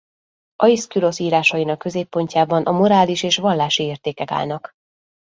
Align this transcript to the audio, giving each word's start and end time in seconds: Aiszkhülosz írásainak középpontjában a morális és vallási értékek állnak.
Aiszkhülosz 0.55 1.19
írásainak 1.19 1.77
középpontjában 1.79 2.63
a 2.63 2.71
morális 2.71 3.23
és 3.23 3.37
vallási 3.37 3.83
értékek 3.83 4.31
állnak. 4.31 4.73